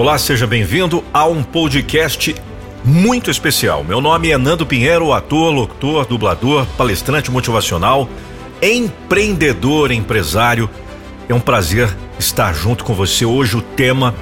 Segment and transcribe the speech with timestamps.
[0.00, 2.34] Olá, seja bem-vindo a um podcast
[2.82, 3.84] muito especial.
[3.84, 8.08] Meu nome é Nando Pinheiro, ator, locutor, dublador, palestrante motivacional,
[8.62, 10.70] empreendedor, empresário.
[11.28, 13.26] É um prazer estar junto com você.
[13.26, 14.14] Hoje o tema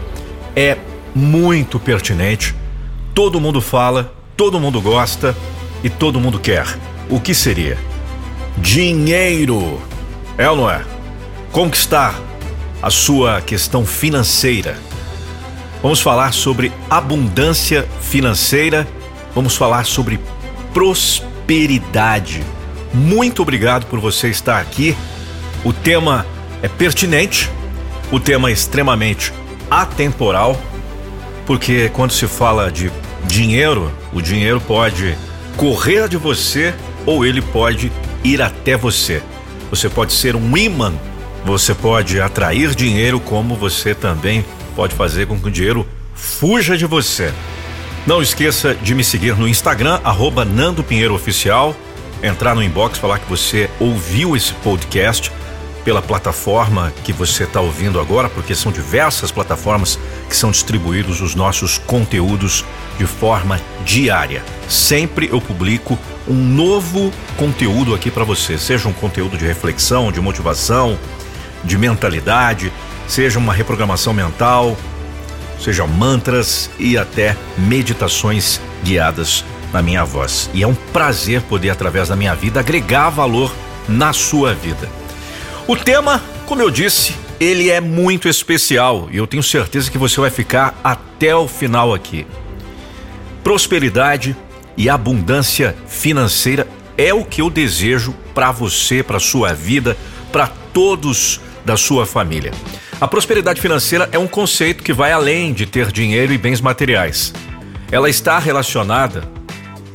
[0.56, 0.76] é
[1.14, 2.56] muito pertinente.
[3.14, 5.32] Todo mundo fala, todo mundo gosta
[5.84, 6.66] e todo mundo quer.
[7.08, 7.78] O que seria?
[8.56, 9.80] Dinheiro.
[10.36, 10.84] É ou não é?
[11.52, 12.20] Conquistar
[12.82, 14.87] a sua questão financeira
[15.80, 18.86] Vamos falar sobre abundância financeira,
[19.32, 20.18] vamos falar sobre
[20.74, 22.42] prosperidade.
[22.92, 24.96] Muito obrigado por você estar aqui.
[25.64, 26.26] O tema
[26.62, 27.48] é pertinente,
[28.10, 29.32] o tema é extremamente
[29.70, 30.60] atemporal,
[31.46, 32.90] porque quando se fala de
[33.24, 35.16] dinheiro, o dinheiro pode
[35.56, 36.74] correr de você
[37.06, 37.92] ou ele pode
[38.24, 39.22] ir até você.
[39.70, 40.92] Você pode ser um imã,
[41.44, 44.57] você pode atrair dinheiro, como você também pode
[44.94, 47.32] fazer com que o dinheiro fuja de você.
[48.06, 51.74] Não esqueça de me seguir no Instagram, arroba Nando Pinheiro Oficial,
[52.22, 55.30] entrar no inbox, falar que você ouviu esse podcast
[55.84, 61.34] pela plataforma que você está ouvindo agora, porque são diversas plataformas que são distribuídos os
[61.34, 62.64] nossos conteúdos
[62.98, 64.44] de forma diária.
[64.68, 70.20] Sempre eu publico um novo conteúdo aqui para você, seja um conteúdo de reflexão, de
[70.20, 70.98] motivação,
[71.64, 72.67] de mentalidade,
[73.08, 74.76] seja uma reprogramação mental,
[75.58, 80.48] seja mantras e até meditações guiadas na minha voz.
[80.54, 83.52] E é um prazer poder, através da minha vida, agregar valor
[83.88, 84.88] na sua vida.
[85.66, 90.20] O tema, como eu disse, ele é muito especial e eu tenho certeza que você
[90.20, 92.26] vai ficar até o final aqui.
[93.42, 94.36] Prosperidade
[94.76, 99.96] e abundância financeira é o que eu desejo para você, para sua vida,
[100.32, 102.52] para todos da sua família.
[103.00, 107.32] A prosperidade financeira é um conceito que vai além de ter dinheiro e bens materiais.
[107.92, 109.22] Ela está relacionada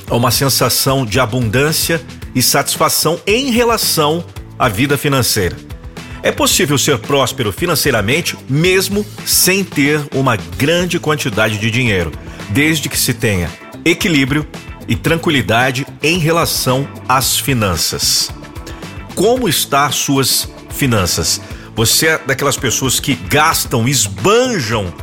[0.10, 2.02] a uma sensação de abundância
[2.34, 4.24] e satisfação em relação
[4.58, 5.58] à vida financeira.
[6.22, 12.10] É possível ser próspero financeiramente mesmo sem ter uma grande quantidade de dinheiro,
[12.52, 13.52] desde que se tenha
[13.84, 14.48] equilíbrio
[14.88, 18.32] e tranquilidade em relação às finanças.
[19.14, 21.42] Como estão suas finanças?
[21.76, 24.94] Você é daquelas pessoas que gastam, esbanjam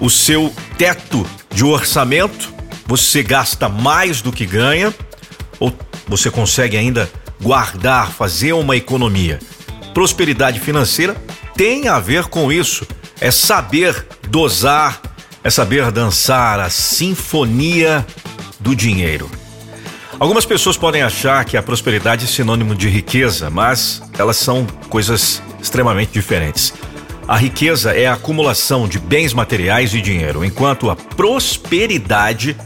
[0.00, 2.54] o seu teto de orçamento?
[2.86, 4.94] Você gasta mais do que ganha?
[5.58, 5.76] Ou
[6.06, 7.10] você consegue ainda
[7.42, 9.40] guardar, fazer uma economia?
[9.92, 11.16] Prosperidade financeira
[11.56, 12.86] tem a ver com isso.
[13.20, 15.02] É saber dosar,
[15.42, 18.06] é saber dançar a sinfonia
[18.60, 19.28] do dinheiro.
[20.20, 25.42] Algumas pessoas podem achar que a prosperidade é sinônimo de riqueza, mas elas são coisas
[25.60, 26.72] extremamente diferentes.
[27.26, 32.56] A riqueza é a acumulação de bens materiais e dinheiro, enquanto a prosperidade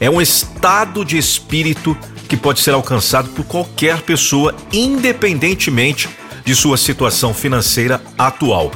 [0.00, 1.96] é um estado de espírito
[2.28, 6.08] que pode ser alcançado por qualquer pessoa, independentemente
[6.44, 8.72] de sua situação financeira atual.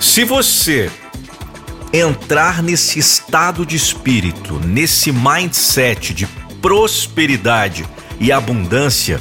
[0.00, 0.90] Se você
[1.92, 6.26] entrar nesse estado de espírito, nesse mindset de
[6.62, 7.84] prosperidade
[8.18, 9.20] e abundância,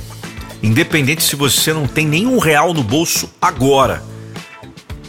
[0.62, 4.04] independente se você não tem nenhum real no bolso agora.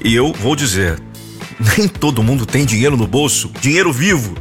[0.03, 1.01] E eu vou dizer,
[1.77, 4.35] nem todo mundo tem dinheiro no bolso, dinheiro vivo,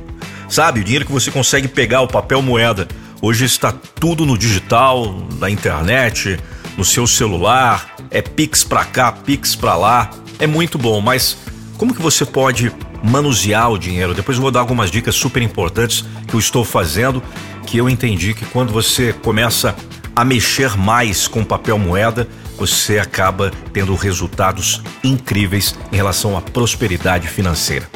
[0.49, 0.79] sabe?
[0.79, 2.87] O dinheiro que você consegue pegar, o papel moeda.
[3.21, 6.39] Hoje está tudo no digital, na internet,
[6.75, 10.09] no seu celular, é Pix pra cá, Pix pra lá.
[10.39, 11.37] É muito bom, mas
[11.77, 12.71] como que você pode
[13.03, 14.15] manusear o dinheiro?
[14.15, 17.21] Depois eu vou dar algumas dicas super importantes que eu estou fazendo,
[17.67, 19.75] que eu entendi que quando você começa
[20.15, 22.27] a mexer mais com papel moeda,
[22.57, 27.89] você acaba tendo resultados incríveis em relação à prosperidade financeira.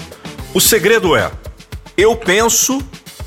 [0.53, 1.31] O segredo é:
[1.97, 2.81] eu penso,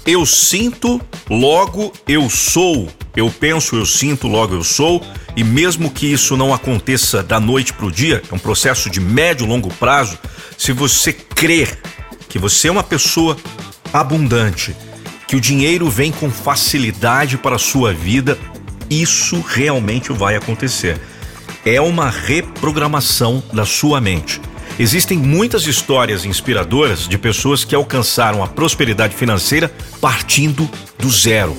[0.06, 2.88] eu sinto, logo eu sou.
[3.14, 5.02] Eu penso, eu sinto, logo eu sou,
[5.36, 9.00] e mesmo que isso não aconteça da noite para o dia, é um processo de
[9.00, 10.18] médio e longo prazo,
[10.56, 11.80] se você crer
[12.28, 13.36] que você é uma pessoa
[13.92, 14.76] abundante,
[15.26, 18.38] que o dinheiro vem com facilidade para a sua vida,
[18.90, 21.00] isso realmente vai acontecer.
[21.64, 24.40] É uma reprogramação da sua mente.
[24.78, 30.68] Existem muitas histórias inspiradoras de pessoas que alcançaram a prosperidade financeira partindo
[30.98, 31.56] do zero.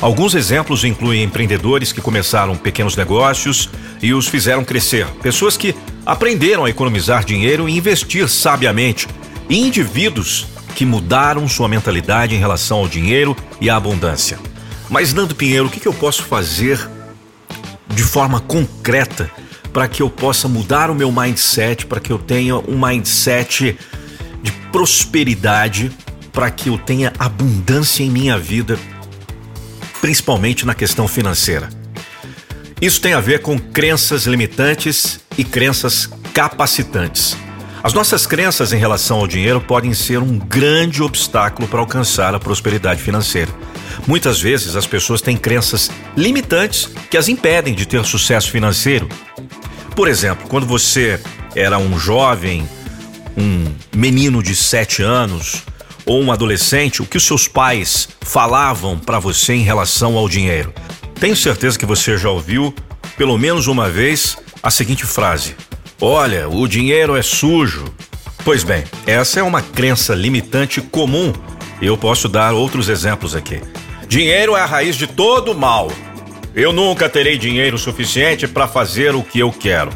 [0.00, 3.68] Alguns exemplos incluem empreendedores que começaram pequenos negócios
[4.02, 5.74] e os fizeram crescer, pessoas que
[6.04, 9.08] aprenderam a economizar dinheiro e investir sabiamente,
[9.48, 14.38] e indivíduos que mudaram sua mentalidade em relação ao dinheiro e à abundância.
[14.88, 16.78] Mas, Nando Pinheiro, o que, eu posso fazer
[17.88, 19.30] de forma concreta
[19.72, 23.78] para que eu possa mudar o meu mindset, para que eu tenha um mindset
[24.42, 25.90] de prosperidade
[26.32, 28.78] para que eu tenha abundância em minha vida,
[30.02, 31.70] principalmente na questão financeira.
[32.80, 37.36] Isso tem a ver com crenças limitantes e crenças capacitantes.
[37.86, 42.40] As nossas crenças em relação ao dinheiro podem ser um grande obstáculo para alcançar a
[42.40, 43.52] prosperidade financeira.
[44.08, 49.08] Muitas vezes as pessoas têm crenças limitantes que as impedem de ter sucesso financeiro.
[49.94, 51.20] Por exemplo, quando você
[51.54, 52.68] era um jovem,
[53.36, 55.62] um menino de 7 anos
[56.04, 60.74] ou um adolescente, o que os seus pais falavam para você em relação ao dinheiro?
[61.20, 62.74] Tenho certeza que você já ouviu,
[63.16, 65.54] pelo menos uma vez, a seguinte frase:
[66.00, 67.84] Olha, o dinheiro é sujo.
[68.44, 71.32] Pois bem, essa é uma crença limitante comum.
[71.80, 73.60] Eu posso dar outros exemplos aqui.
[74.06, 75.90] Dinheiro é a raiz de todo mal.
[76.54, 79.90] Eu nunca terei dinheiro suficiente para fazer o que eu quero.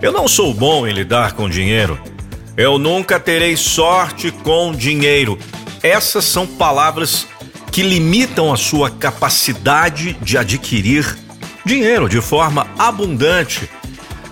[0.00, 2.00] Eu não sou bom em lidar com dinheiro.
[2.56, 5.38] Eu nunca terei sorte com dinheiro.
[5.82, 7.26] Essas são palavras
[7.72, 11.16] que limitam a sua capacidade de adquirir
[11.64, 13.68] dinheiro de forma abundante.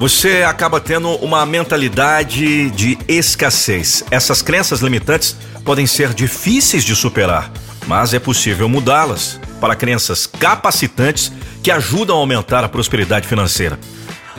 [0.00, 4.02] Você acaba tendo uma mentalidade de escassez.
[4.11, 7.52] Essas crenças limitantes podem ser difíceis de superar
[7.87, 13.79] mas é possível mudá-las para crenças capacitantes que ajudam a aumentar a prosperidade financeira.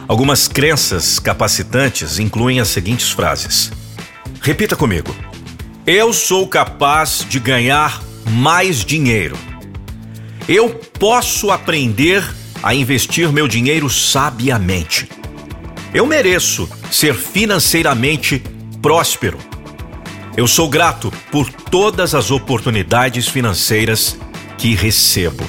[0.08, 3.70] Algumas crenças capacitantes incluem as seguintes frases.
[4.42, 5.14] Repita comigo.
[5.86, 9.38] Eu sou capaz de ganhar mais dinheiro.
[10.48, 12.24] Eu posso aprender
[12.64, 15.10] a investir meu dinheiro sabiamente.
[15.94, 18.42] Eu mereço ser financeiramente
[18.82, 19.38] próspero.
[20.38, 24.18] Eu sou grato por todas as oportunidades financeiras
[24.58, 25.44] que recebo.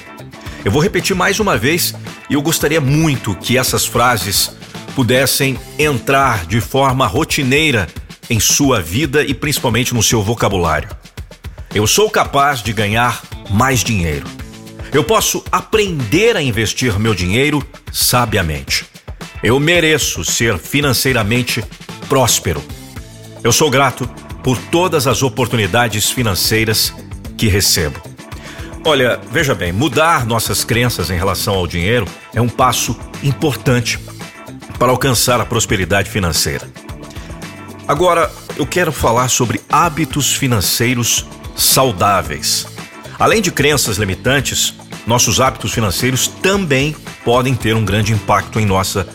[0.64, 1.94] Eu vou repetir mais uma vez
[2.28, 4.56] e eu gostaria muito que essas frases
[4.96, 7.88] pudessem entrar de forma rotineira
[8.28, 10.88] em sua vida e principalmente no seu vocabulário.
[11.72, 14.26] Eu sou capaz de ganhar mais dinheiro.
[14.92, 18.91] Eu posso aprender a investir meu dinheiro sabiamente.
[19.42, 21.64] Eu mereço ser financeiramente
[22.08, 22.62] próspero.
[23.42, 24.08] Eu sou grato
[24.42, 26.94] por todas as oportunidades financeiras
[27.36, 28.00] que recebo.
[28.84, 33.98] Olha, veja bem, mudar nossas crenças em relação ao dinheiro é um passo importante
[34.78, 36.68] para alcançar a prosperidade financeira.
[37.86, 42.66] Agora, eu quero falar sobre hábitos financeiros saudáveis.
[43.18, 44.74] Além de crenças limitantes,
[45.06, 49.06] nossos hábitos financeiros também podem ter um grande impacto em nossa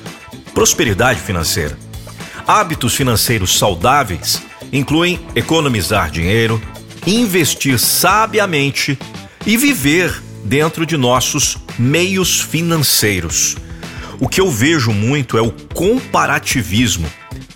[0.58, 1.78] prosperidade financeira.
[2.48, 4.42] Hábitos financeiros saudáveis
[4.74, 6.60] incluem economizar dinheiro,
[7.06, 8.98] investir sabiamente
[9.46, 13.56] e viver dentro de nossos meios financeiros.
[14.20, 17.08] O que eu vejo muito é o comparativismo.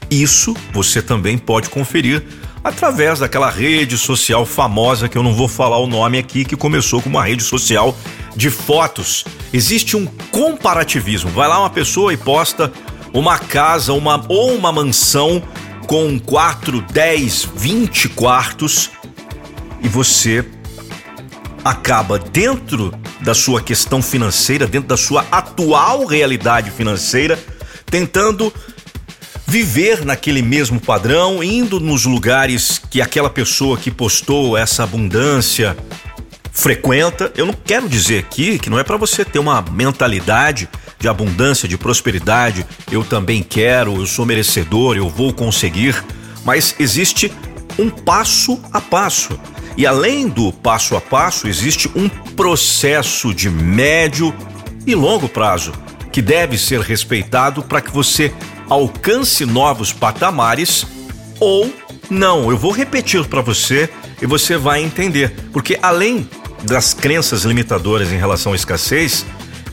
[0.08, 2.24] Isso você também pode conferir
[2.64, 7.02] através daquela rede social famosa que eu não vou falar o nome aqui, que começou
[7.02, 7.98] com uma rede social
[8.36, 9.26] de fotos.
[9.52, 11.32] Existe um comparativismo.
[11.32, 12.72] Vai lá uma pessoa e posta
[13.14, 15.42] uma casa, uma ou uma mansão
[15.88, 18.90] com 4, 10, 20 quartos
[19.82, 20.46] e você
[21.64, 27.38] acaba dentro da sua questão financeira, dentro da sua atual realidade financeira,
[27.86, 28.52] tentando
[29.46, 35.76] viver naquele mesmo padrão, indo nos lugares que aquela pessoa que postou essa abundância
[36.52, 37.32] frequenta.
[37.36, 40.70] Eu não quero dizer aqui que não é para você ter uma mentalidade
[41.02, 46.02] de abundância, de prosperidade, eu também quero, eu sou merecedor, eu vou conseguir,
[46.46, 47.34] mas existe
[47.78, 49.38] um passo a passo.
[49.76, 54.34] E além do passo a passo, existe um processo de médio
[54.86, 55.72] e longo prazo
[56.12, 58.32] que deve ser respeitado para que você
[58.70, 60.86] alcance novos patamares
[61.40, 61.74] ou
[62.10, 62.52] não.
[62.52, 63.90] Eu vou repetir para você
[64.22, 66.30] e você vai entender, porque além
[66.64, 69.26] das crenças limitadoras em relação à escassez,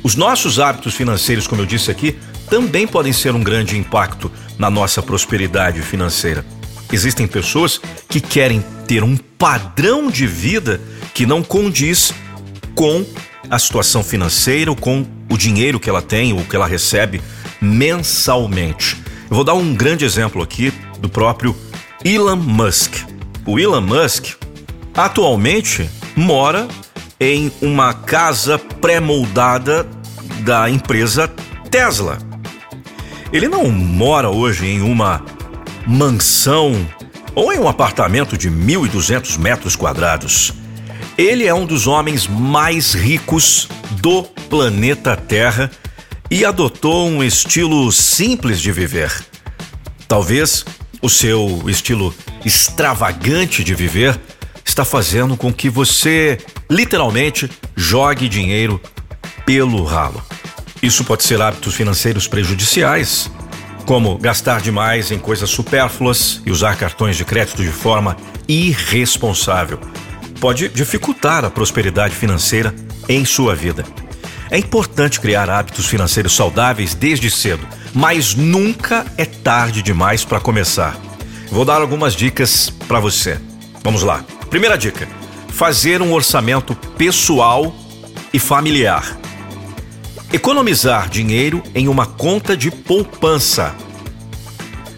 [0.02, 2.17] os nossos hábitos financeiros, como eu disse aqui,
[2.49, 6.45] também podem ser um grande impacto na nossa prosperidade financeira.
[6.93, 10.81] Existem pessoas que querem ter um padrão de vida
[11.12, 12.14] que não condiz
[12.75, 13.05] com
[13.50, 17.21] a situação financeira ou com o dinheiro que ela tem ou que ela recebe
[17.61, 18.97] mensalmente.
[19.28, 21.55] Eu vou dar um grande exemplo aqui do próprio
[22.05, 22.95] Elon Musk.
[23.45, 24.37] O Elon Musk
[24.95, 26.67] atualmente mora
[27.20, 29.87] em uma casa pré-moldada
[30.40, 31.28] da empresa
[31.70, 32.18] Tesla.
[33.32, 35.25] Ele não mora hoje em uma
[35.87, 36.75] mansão
[37.34, 40.52] ou em um apartamento de 1.200 metros quadrados.
[41.16, 43.68] Ele é um dos homens mais ricos
[44.00, 45.70] do planeta Terra
[46.30, 49.12] e adotou um estilo simples de viver.
[50.06, 50.64] Talvez
[51.02, 54.18] o seu estilo extravagante de viver
[54.68, 56.38] está fazendo com que você
[56.70, 58.80] literalmente jogue dinheiro
[59.44, 60.22] pelo ralo.
[60.82, 63.30] Isso pode ser hábitos financeiros prejudiciais,
[63.87, 69.80] como gastar demais em coisas supérfluas e usar cartões de crédito de forma irresponsável.
[70.40, 72.75] Pode dificultar a prosperidade financeira
[73.08, 73.84] em sua vida.
[74.50, 80.96] É importante criar hábitos financeiros saudáveis desde cedo, mas nunca é tarde demais para começar.
[81.50, 83.40] Vou dar algumas dicas para você.
[83.82, 84.25] Vamos lá.
[84.50, 85.07] Primeira dica:
[85.49, 87.75] fazer um orçamento pessoal
[88.33, 89.19] e familiar.
[90.33, 93.75] Economizar dinheiro em uma conta de poupança.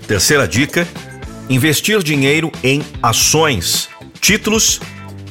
[0.07, 0.87] Terceira dica:
[1.49, 3.89] investir dinheiro em ações,
[4.21, 4.81] títulos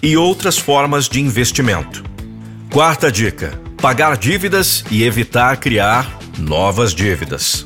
[0.01, 2.03] e outras formas de investimento.
[2.71, 7.65] Quarta dica: pagar dívidas e evitar criar novas dívidas.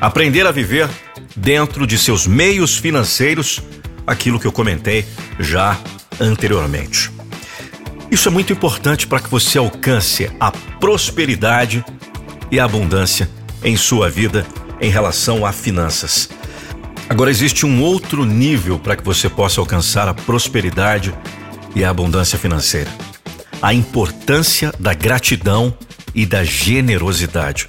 [0.00, 0.88] Aprender a viver
[1.36, 3.62] dentro de seus meios financeiros,
[4.06, 5.04] aquilo que eu comentei
[5.38, 5.78] já
[6.20, 7.10] anteriormente.
[8.10, 11.84] Isso é muito importante para que você alcance a prosperidade
[12.50, 13.28] e a abundância
[13.62, 14.46] em sua vida
[14.80, 16.28] em relação a finanças.
[17.08, 21.14] Agora existe um outro nível para que você possa alcançar a prosperidade
[21.74, 22.90] e a abundância financeira.
[23.60, 25.76] A importância da gratidão
[26.14, 27.66] e da generosidade.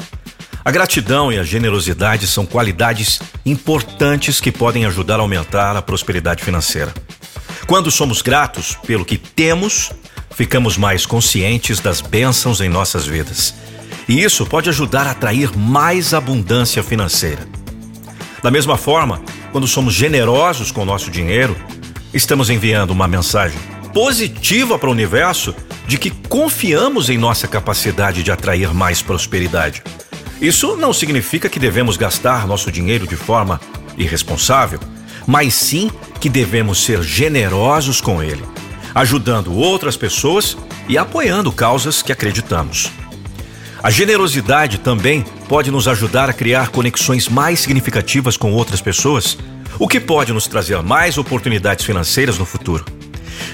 [0.67, 6.43] A gratidão e a generosidade são qualidades importantes que podem ajudar a aumentar a prosperidade
[6.43, 6.91] financeira.
[7.67, 9.91] Quando somos gratos pelo que temos,
[10.31, 13.53] ficamos mais conscientes das bênçãos em nossas vidas.
[14.09, 17.47] E isso pode ajudar a atrair mais abundância financeira.
[18.41, 21.55] Da mesma forma, quando somos generosos com o nosso dinheiro,
[22.11, 23.59] estamos enviando uma mensagem
[23.93, 25.53] positiva para o universo
[25.87, 29.83] de que confiamos em nossa capacidade de atrair mais prosperidade.
[30.41, 33.59] Isso não significa que devemos gastar nosso dinheiro de forma
[33.97, 34.79] irresponsável,
[35.25, 35.89] mas sim
[36.19, 38.43] que devemos ser generosos com ele
[38.95, 42.89] ajudando outras pessoas e apoiando causas que acreditamos.
[43.83, 49.37] A generosidade também pode nos ajudar a criar conexões mais significativas com outras pessoas,
[49.77, 52.85] o que pode nos trazer mais oportunidades financeiras no futuro.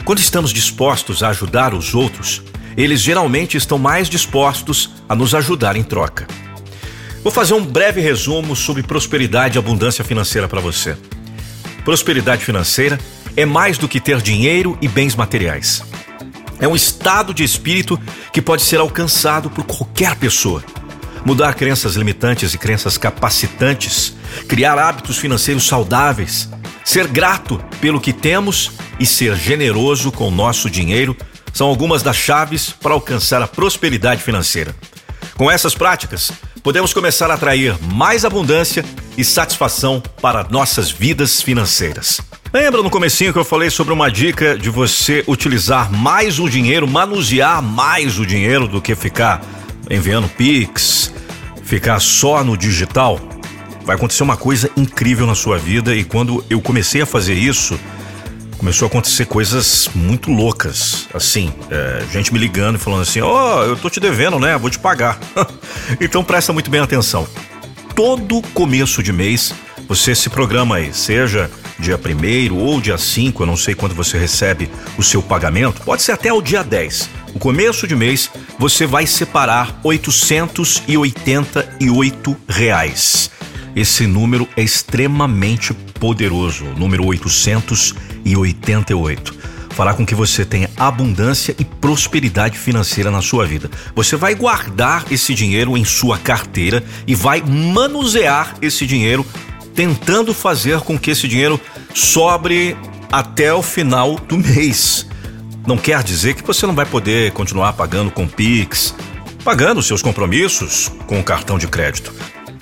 [0.06, 2.44] Quando estamos dispostos a ajudar os outros,
[2.78, 6.28] eles geralmente estão mais dispostos a nos ajudar em troca.
[7.24, 10.98] Vou fazer um breve resumo sobre prosperidade e abundância financeira para você.
[11.86, 13.00] Prosperidade financeira
[13.38, 15.84] é mais do que ter dinheiro e bens materiais.
[16.60, 18.00] É um estado de espírito
[18.34, 20.64] que pode ser alcançado por qualquer pessoa.
[21.24, 24.16] Mudar crenças limitantes e crenças capacitantes,
[24.48, 26.50] criar hábitos financeiros saudáveis,
[26.84, 31.16] ser grato pelo que temos e ser generoso com o nosso dinheiro
[31.54, 34.76] são algumas das chaves para alcançar a prosperidade financeira.
[35.36, 36.32] Com essas práticas,
[36.64, 38.86] podemos começar a atrair mais abundância
[39.18, 42.22] e satisfação para nossas vidas financeiras.
[42.54, 46.88] Lembra no comecinho que eu falei sobre uma dica de você utilizar mais o dinheiro,
[46.88, 49.42] manusear mais o dinheiro do que ficar
[49.90, 51.14] enviando Pix,
[51.64, 53.20] ficar só no digital?
[53.86, 57.80] Vai acontecer uma coisa incrível na sua vida e quando eu comecei a fazer isso,
[58.62, 61.08] começou a acontecer coisas muito loucas.
[61.16, 64.56] Assim, é, gente me ligando e falando assim: Ó, oh, eu tô te devendo, né?
[64.56, 65.20] Vou te pagar.
[66.00, 67.28] então presta muito bem atenção.
[67.96, 69.52] Todo começo de mês
[69.88, 71.50] você se programa aí, seja
[71.80, 76.04] dia 1 ou dia 5, eu não sei quando você recebe o seu pagamento, pode
[76.04, 77.10] ser até o dia 10.
[77.34, 83.32] No começo de mês, você vai separar 888 reais.
[83.76, 88.11] Esse número é extremamente poderoso, o número 888.
[89.72, 93.70] Fará com que você tenha abundância e prosperidade financeira na sua vida.
[93.96, 99.26] Você vai guardar esse dinheiro em sua carteira e vai manusear esse dinheiro
[99.74, 101.60] tentando fazer com que esse dinheiro
[101.94, 102.76] sobre
[103.12, 105.08] até o final do mês.
[105.66, 108.96] Não quer dizer que você não vai poder continuar pagando com Pix,
[109.44, 112.14] pagando seus compromissos com o cartão de crédito.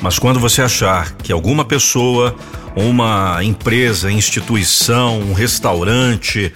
[0.02, 2.36] Mas quando você achar que alguma pessoa,
[2.80, 6.52] uma empresa, instituição, um restaurante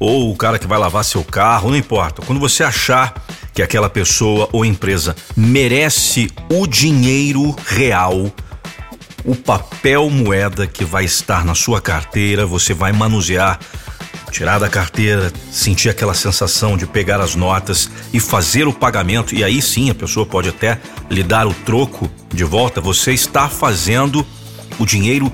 [0.00, 2.22] ou o cara que vai lavar seu carro, não importa.
[2.22, 3.14] Quando você achar
[3.52, 8.32] que aquela pessoa ou empresa merece o dinheiro real,
[9.24, 13.58] o papel moeda que vai estar na sua carteira, você vai manusear,
[14.30, 19.42] tirar da carteira, sentir aquela sensação de pegar as notas e fazer o pagamento, e
[19.42, 20.80] aí sim a pessoa pode até
[21.10, 22.80] lhe dar o troco de volta.
[22.80, 24.24] Você está fazendo
[24.78, 25.32] o dinheiro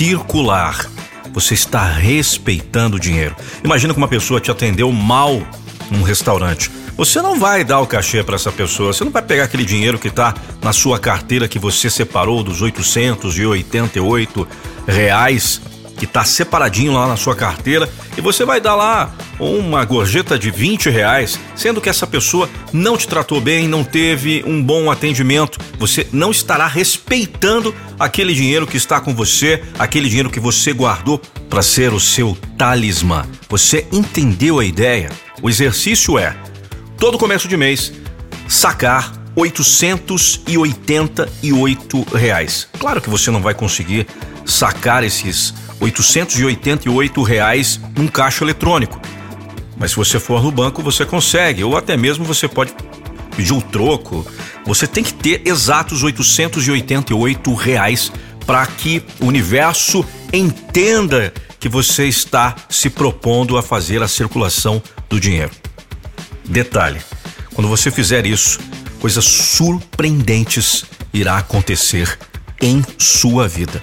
[0.00, 0.90] circular.
[1.30, 3.36] Você está respeitando o dinheiro.
[3.62, 5.42] Imagina que uma pessoa te atendeu mal
[5.90, 6.70] num restaurante.
[6.96, 9.98] Você não vai dar o cachê para essa pessoa, você não vai pegar aquele dinheiro
[9.98, 14.48] que está na sua carteira que você separou dos 888
[14.86, 15.60] reais
[16.00, 20.50] que está separadinho lá na sua carteira e você vai dar lá uma gorjeta de
[20.50, 25.58] 20 reais, sendo que essa pessoa não te tratou bem, não teve um bom atendimento,
[25.78, 31.20] você não estará respeitando aquele dinheiro que está com você, aquele dinheiro que você guardou
[31.50, 33.26] para ser o seu talismã.
[33.50, 35.10] Você entendeu a ideia?
[35.42, 36.34] O exercício é,
[36.96, 37.92] todo começo de mês,
[38.48, 42.66] sacar 888 reais.
[42.78, 44.06] Claro que você não vai conseguir
[44.44, 49.00] sacar esses 888 reais num caixa eletrônico.
[49.76, 52.72] Mas se você for no banco, você consegue, ou até mesmo você pode
[53.34, 54.26] pedir um troco.
[54.66, 58.12] Você tem que ter exatos 888 reais
[58.46, 65.18] para que o universo entenda que você está se propondo a fazer a circulação do
[65.18, 65.50] dinheiro.
[66.44, 67.00] Detalhe:
[67.54, 68.58] quando você fizer isso,
[69.00, 72.18] coisas surpreendentes irá acontecer
[72.60, 73.80] em sua vida.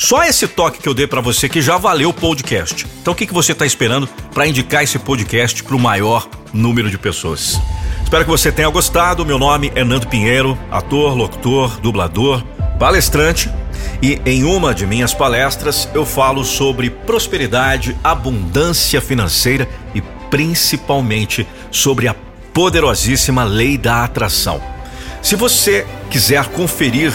[0.00, 2.86] Só esse toque que eu dei para você que já valeu o podcast.
[3.02, 6.88] Então o que, que você está esperando para indicar esse podcast para o maior número
[6.88, 7.60] de pessoas?
[8.04, 9.26] Espero que você tenha gostado.
[9.26, 12.44] Meu nome é Nando Pinheiro, ator, locutor, dublador,
[12.78, 13.50] palestrante.
[14.00, 20.00] E em uma de minhas palestras eu falo sobre prosperidade, abundância financeira e
[20.30, 22.14] principalmente sobre a
[22.54, 24.62] poderosíssima lei da atração.
[25.20, 27.12] Se você quiser conferir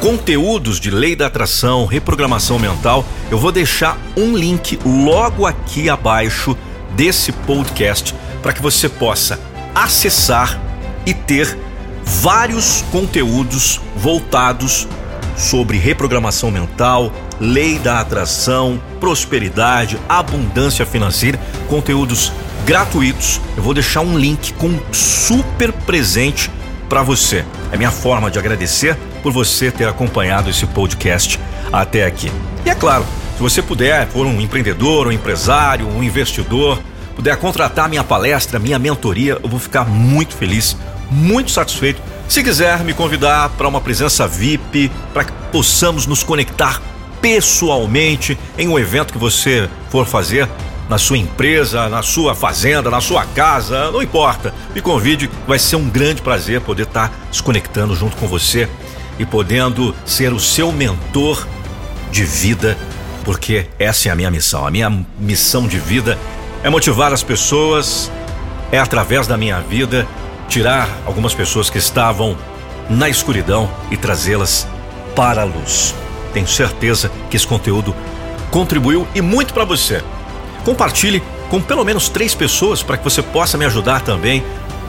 [0.00, 6.56] conteúdos de lei da atração, reprogramação mental, eu vou deixar um link logo aqui abaixo
[6.96, 9.38] desse podcast para que você possa
[9.74, 10.58] acessar
[11.04, 11.56] e ter
[12.02, 14.88] vários conteúdos voltados
[15.36, 21.38] sobre reprogramação mental, lei da atração, prosperidade, abundância financeira,
[21.68, 22.32] conteúdos
[22.64, 23.40] gratuitos.
[23.56, 26.50] Eu vou deixar um link com super presente
[26.88, 27.44] para você.
[27.70, 31.38] É minha forma de agradecer por você ter acompanhado esse podcast
[31.72, 32.30] até aqui.
[32.64, 33.04] E é claro,
[33.36, 36.80] se você puder, for um empreendedor, um empresário, um investidor,
[37.16, 40.76] puder contratar minha palestra, minha mentoria, eu vou ficar muito feliz,
[41.10, 42.00] muito satisfeito.
[42.28, 46.80] Se quiser me convidar para uma presença VIP, para que possamos nos conectar
[47.20, 50.48] pessoalmente em um evento que você for fazer,
[50.90, 54.52] na sua empresa, na sua fazenda, na sua casa, não importa.
[54.74, 58.68] Me convide, vai ser um grande prazer poder estar se conectando junto com você
[59.20, 61.46] e podendo ser o seu mentor
[62.10, 62.76] de vida,
[63.22, 64.66] porque essa é a minha missão.
[64.66, 66.18] A minha missão de vida
[66.64, 68.10] é motivar as pessoas,
[68.72, 70.08] é através da minha vida
[70.48, 72.34] tirar algumas pessoas que estavam
[72.88, 74.66] na escuridão e trazê-las
[75.14, 75.94] para a luz.
[76.32, 77.94] Tenho certeza que esse conteúdo
[78.50, 80.02] contribuiu e muito para você.
[80.64, 84.42] Compartilhe com pelo menos três pessoas para que você possa me ajudar também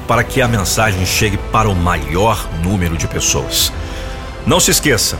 [0.07, 3.73] para que a mensagem chegue para o maior número de pessoas.
[4.45, 5.17] Não se esqueça,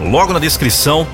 [0.00, 1.06] logo na descrição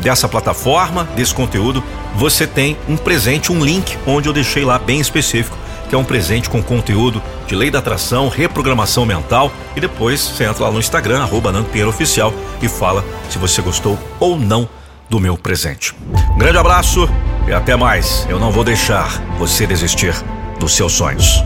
[0.00, 1.82] dessa plataforma, desse conteúdo,
[2.14, 5.56] você tem um presente, um link onde eu deixei lá bem específico,
[5.88, 10.44] que é um presente com conteúdo de lei da atração, reprogramação mental e depois você
[10.44, 11.52] entra lá no Instagram, arroba
[11.88, 12.32] Oficial
[12.62, 14.68] e fala se você gostou ou não
[15.08, 15.94] do meu presente.
[16.32, 17.08] Um grande abraço
[17.48, 18.24] e até mais.
[18.28, 20.14] Eu não vou deixar você desistir
[20.60, 21.42] dos seus sonhos.